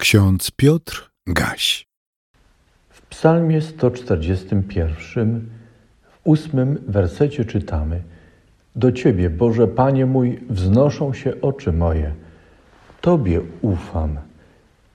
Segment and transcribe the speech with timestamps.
[0.00, 1.86] Ksiądz Piotr Gaś.
[2.88, 5.48] W Psalmie 141,
[6.02, 8.02] w ósmym wersecie czytamy:
[8.76, 12.14] Do Ciebie, Boże Panie mój, wznoszą się oczy moje.
[13.00, 14.16] Tobie ufam.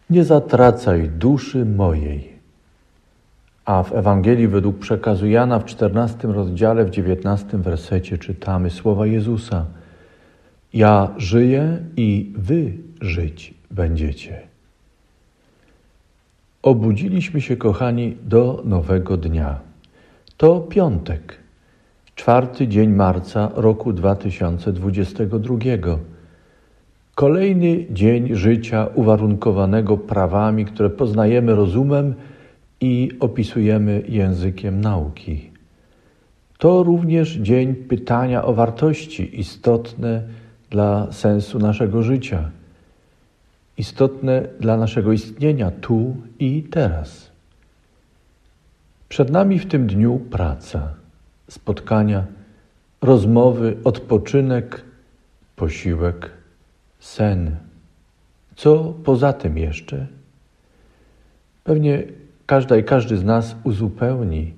[0.09, 2.39] Nie zatracaj duszy mojej.
[3.65, 9.65] A w Ewangelii według przekazu Jana w 14 rozdziale, w 19 wersecie czytamy słowa Jezusa:
[10.73, 14.54] Ja żyję i wy żyć będziecie.
[16.65, 19.59] Obudziliśmy się, kochani, do nowego dnia.
[20.37, 21.37] To piątek,
[22.15, 25.57] czwarty dzień marca roku 2022.
[27.15, 32.13] Kolejny dzień życia uwarunkowanego prawami, które poznajemy rozumem
[32.81, 35.49] i opisujemy językiem nauki.
[36.57, 40.23] To również dzień pytania o wartości istotne
[40.69, 42.49] dla sensu naszego życia
[43.77, 47.31] istotne dla naszego istnienia tu i teraz.
[49.09, 50.93] Przed nami w tym dniu praca,
[51.49, 52.25] spotkania,
[53.01, 54.81] rozmowy, odpoczynek,
[55.55, 56.31] posiłek,
[56.99, 57.55] sen.
[58.55, 60.07] Co poza tym jeszcze?
[61.63, 62.03] Pewnie
[62.45, 64.53] każda i każdy z nas uzupełni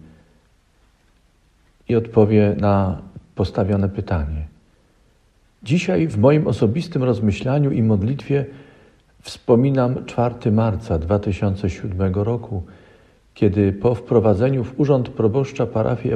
[1.89, 3.01] i odpowie na
[3.35, 4.47] postawione pytanie.
[5.63, 8.45] Dzisiaj w moim osobistym rozmyślaniu i modlitwie
[9.27, 12.63] Wspominam 4 marca 2007 roku,
[13.33, 16.15] kiedy po wprowadzeniu w urząd proboszcza parafii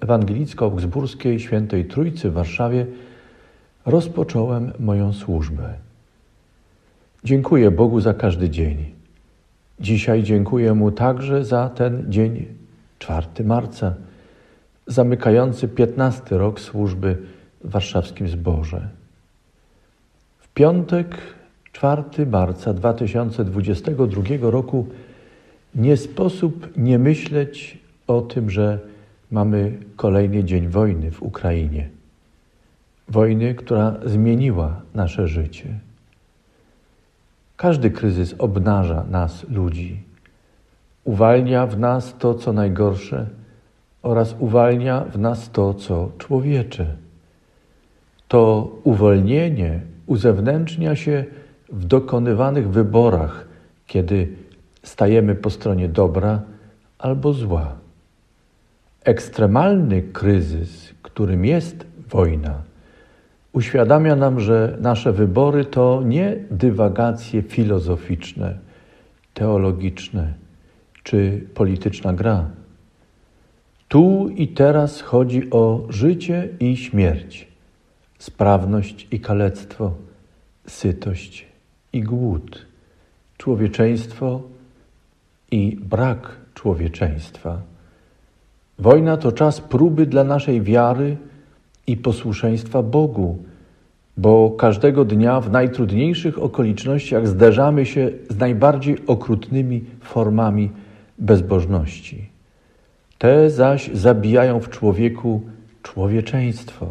[0.00, 2.86] ewangelicko-augsburskiej Świętej Trójcy w Warszawie
[3.86, 5.74] rozpocząłem moją służbę.
[7.24, 8.84] Dziękuję Bogu za każdy dzień.
[9.80, 12.46] Dzisiaj dziękuję Mu także za ten dzień
[12.98, 13.94] 4 marca,
[14.86, 17.18] zamykający 15 rok służby
[17.64, 18.88] w warszawskim zborze.
[20.38, 21.39] W piątek
[21.72, 24.86] 4 marca 2022 roku
[25.74, 28.78] nie sposób nie myśleć o tym, że
[29.30, 31.88] mamy kolejny dzień wojny w Ukrainie.
[33.08, 35.78] Wojny, która zmieniła nasze życie.
[37.56, 40.02] Każdy kryzys obnaża nas, ludzi.
[41.04, 43.26] Uwalnia w nas to, co najgorsze,
[44.02, 46.86] oraz uwalnia w nas to, co człowiecze.
[48.28, 51.24] To uwolnienie uzewnętrznia się
[51.70, 53.48] w dokonywanych wyborach,
[53.86, 54.28] kiedy
[54.82, 56.42] stajemy po stronie dobra
[56.98, 57.72] albo zła.
[59.04, 62.62] Ekstremalny kryzys, którym jest wojna,
[63.52, 68.58] uświadamia nam, że nasze wybory to nie dywagacje filozoficzne,
[69.34, 70.34] teologiczne
[71.02, 72.50] czy polityczna gra.
[73.88, 77.48] Tu i teraz chodzi o życie i śmierć,
[78.18, 79.92] sprawność i kalectwo,
[80.66, 81.49] sytość
[81.92, 82.66] i głód,
[83.38, 84.42] człowieczeństwo
[85.50, 87.60] i brak człowieczeństwa.
[88.78, 91.16] Wojna to czas próby dla naszej wiary
[91.86, 93.38] i posłuszeństwa Bogu,
[94.16, 100.70] bo każdego dnia w najtrudniejszych okolicznościach zderzamy się z najbardziej okrutnymi formami
[101.18, 102.28] bezbożności.
[103.18, 105.40] Te zaś zabijają w człowieku
[105.82, 106.86] człowieczeństwo,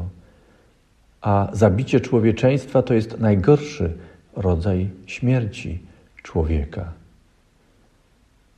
[1.21, 3.93] a zabicie człowieczeństwa to jest najgorszy
[4.39, 5.79] rodzaj śmierci
[6.23, 6.91] człowieka.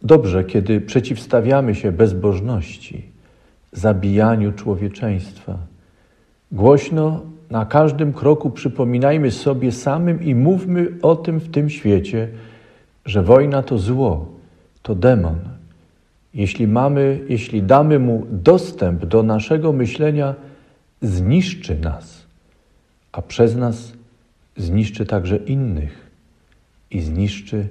[0.01, 3.05] Dobrze, kiedy przeciwstawiamy się bezbożności,
[3.71, 5.57] zabijaniu człowieczeństwa.
[6.51, 12.27] Głośno na każdym kroku przypominajmy sobie samym i mówmy o tym w tym świecie,
[13.05, 14.25] że wojna to zło,
[14.81, 15.39] to demon.
[16.33, 20.35] Jeśli mamy, jeśli damy mu dostęp do naszego myślenia,
[21.01, 22.25] zniszczy nas,
[23.11, 23.93] a przez nas
[24.57, 26.09] zniszczy także innych
[26.91, 27.67] i zniszczy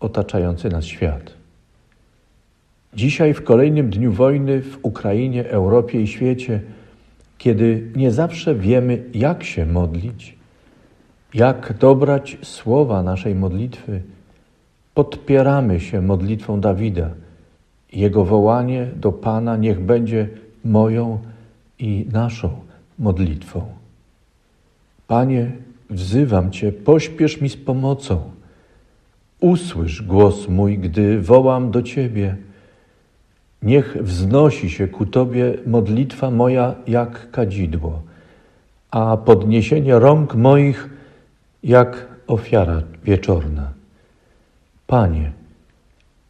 [0.00, 1.34] otaczający nas świat.
[2.94, 6.60] Dzisiaj, w kolejnym dniu wojny w Ukrainie, Europie i świecie,
[7.38, 10.36] kiedy nie zawsze wiemy, jak się modlić,
[11.34, 14.02] jak dobrać słowa naszej modlitwy,
[14.94, 17.10] podpieramy się modlitwą Dawida.
[17.92, 20.28] Jego wołanie do Pana niech będzie
[20.64, 21.18] moją
[21.78, 22.50] i naszą
[22.98, 23.66] modlitwą.
[25.06, 25.52] Panie,
[25.90, 28.30] Wzywam Cię, pośpiesz mi z pomocą.
[29.40, 32.36] Usłysz głos mój, gdy wołam do Ciebie.
[33.62, 38.02] Niech wznosi się ku Tobie modlitwa moja jak kadzidło,
[38.90, 40.90] a podniesienie rąk moich
[41.62, 43.72] jak ofiara wieczorna.
[44.86, 45.32] Panie,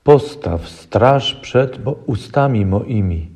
[0.04, 3.28] postaw straż przed ustami moimi,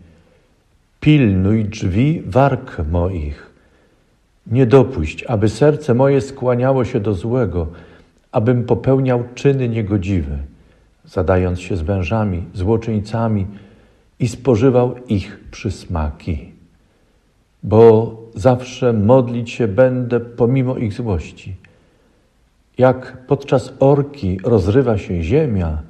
[1.01, 3.50] pilnuj drzwi warg moich
[4.51, 7.67] nie dopuść, aby serce moje skłaniało się do złego,
[8.33, 10.39] abym popełniał czyny niegodziwe,
[11.05, 13.47] zadając się z wężami, złoczyńcami
[14.19, 16.53] i spożywał ich przysmaki.
[17.63, 21.57] Bo zawsze modlić się będę pomimo ich złości.
[22.79, 25.83] Jak podczas orki rozrywa się ziemia,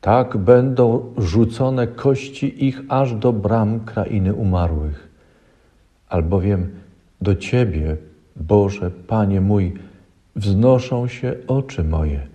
[0.00, 5.08] tak będą rzucone kości ich aż do bram krainy umarłych.
[6.08, 6.70] Albowiem
[7.22, 7.96] do Ciebie,
[8.36, 9.72] Boże, Panie mój,
[10.36, 12.26] wznoszą się oczy moje.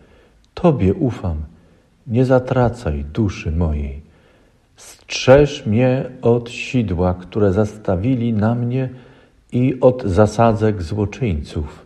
[0.54, 1.38] Tobie ufam,
[2.08, 4.02] nie zatracaj duszy mojej.
[4.76, 8.90] Strzeż mnie od sidła, które zastawili na mnie
[9.52, 11.86] i od zasadzek złoczyńców.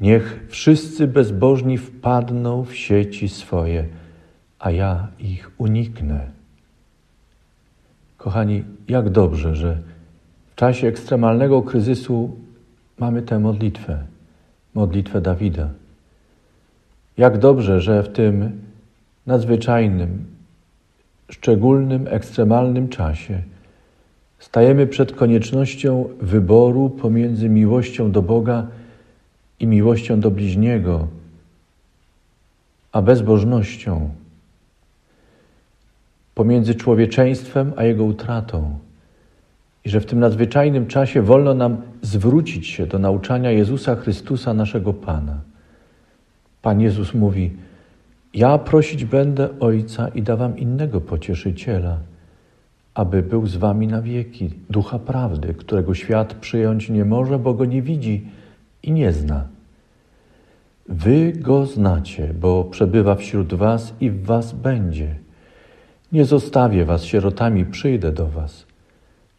[0.00, 3.88] Niech wszyscy bezbożni wpadną w sieci swoje,
[4.58, 6.30] a ja ich uniknę.
[8.16, 9.78] Kochani, jak dobrze, że
[10.62, 12.36] czasie ekstremalnego kryzysu
[12.98, 13.98] mamy tę modlitwę,
[14.74, 15.68] modlitwę Dawida.
[17.18, 18.60] Jak dobrze, że w tym
[19.26, 20.24] nadzwyczajnym,
[21.30, 23.42] szczególnym, ekstremalnym czasie
[24.38, 28.66] stajemy przed koniecznością wyboru pomiędzy miłością do Boga
[29.60, 31.08] i miłością do bliźniego,
[32.92, 34.10] a bezbożnością,
[36.34, 38.78] pomiędzy człowieczeństwem a jego utratą.
[39.84, 44.92] I że w tym nadzwyczajnym czasie wolno nam zwrócić się do nauczania Jezusa Chrystusa, naszego
[44.92, 45.40] Pana.
[46.62, 47.50] Pan Jezus mówi:
[48.34, 51.98] Ja prosić będę Ojca i dawam innego pocieszyciela,
[52.94, 57.64] aby był z wami na wieki, ducha prawdy, którego świat przyjąć nie może, bo go
[57.64, 58.26] nie widzi
[58.82, 59.44] i nie zna.
[60.88, 65.14] Wy go znacie, bo przebywa wśród was i w was będzie.
[66.12, 68.71] Nie zostawię was sierotami, przyjdę do was.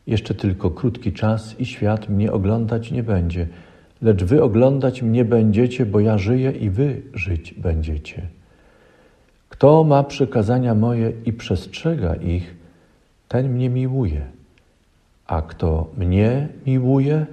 [0.07, 3.47] Jeszcze tylko krótki czas i świat mnie oglądać nie będzie,
[4.01, 8.21] lecz wy oglądać mnie będziecie, bo ja żyję i wy żyć będziecie.
[9.49, 12.55] Kto ma przykazania moje i przestrzega ich,
[13.27, 14.21] ten mnie miłuje.
[15.27, 17.25] A kto mnie miłuje,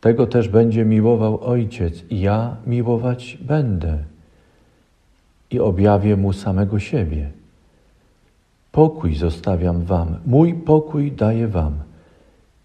[0.00, 3.98] tego też będzie miłował Ojciec i ja miłować będę
[5.50, 7.30] i objawię mu samego siebie.
[8.78, 11.72] Pokój zostawiam wam, mój pokój daję wam.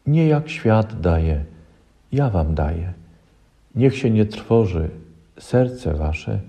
[0.07, 1.43] Nie jak świat daje,
[2.11, 2.93] ja wam daję.
[3.75, 4.89] Niech się nie trwoży
[5.39, 6.39] serce wasze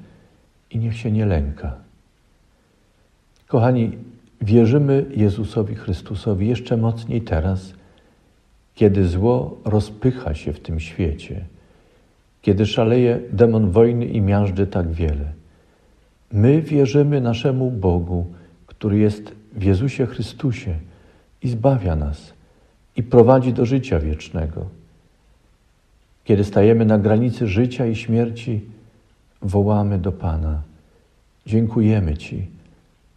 [0.70, 1.76] i niech się nie lęka.
[3.46, 3.98] Kochani,
[4.40, 7.74] wierzymy Jezusowi Chrystusowi jeszcze mocniej teraz,
[8.74, 11.44] kiedy zło rozpycha się w tym świecie,
[12.42, 15.32] kiedy szaleje demon wojny i miażdży tak wiele.
[16.32, 18.26] My wierzymy naszemu Bogu,
[18.66, 20.74] który jest w Jezusie Chrystusie
[21.42, 22.32] i zbawia nas
[22.96, 24.66] i prowadzi do życia wiecznego.
[26.24, 28.60] Kiedy stajemy na granicy życia i śmierci,
[29.42, 30.62] wołamy do Pana:
[31.46, 32.46] Dziękujemy Ci,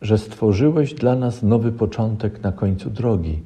[0.02, 3.40] że stworzyłeś dla nas nowy początek na końcu drogi,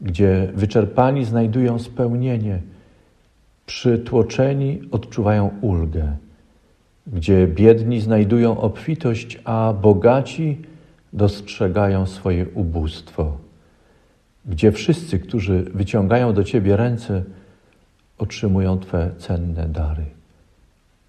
[0.00, 2.60] gdzie wyczerpani znajdują spełnienie,
[3.66, 6.16] przytłoczeni odczuwają ulgę,
[7.06, 10.58] gdzie biedni znajdują obfitość, a bogaci
[11.12, 13.38] dostrzegają swoje ubóstwo,
[14.46, 17.24] gdzie wszyscy, którzy wyciągają do Ciebie ręce,
[18.18, 20.06] otrzymują Twe cenne dary.